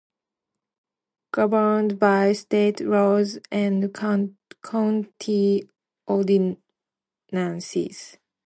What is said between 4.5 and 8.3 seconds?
county ordinances.